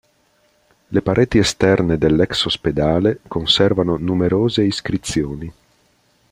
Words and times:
Le 0.87 1.01
pareti 1.03 1.37
esterne 1.37 1.95
dell'ex-ospedale 1.99 3.19
conservano 3.27 3.97
numerose 3.97 4.63
iscrizioni. 4.63 5.53